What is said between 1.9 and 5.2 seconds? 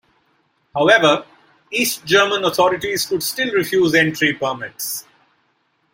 German authorities could still refuse entry permits.